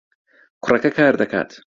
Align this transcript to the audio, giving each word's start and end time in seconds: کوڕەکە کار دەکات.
کوڕەکە 0.63 0.89
کار 0.97 1.13
دەکات. 1.21 1.49